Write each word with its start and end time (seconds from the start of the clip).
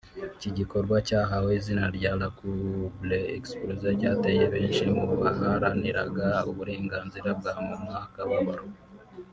Iki 0.37 0.49
gikorwa 0.57 0.95
cyahawe 1.07 1.49
izina 1.59 1.85
rya 1.97 2.11
La 2.19 2.27
Coubre 2.37 3.19
Explosion 3.37 3.95
cyateye 4.01 4.43
benshi 4.53 4.83
mu 4.95 5.05
baharaniraga 5.19 6.27
uburenganzira 6.51 7.29
bwa 7.39 7.53
muntu 7.65 7.91
akababaro 8.05 8.65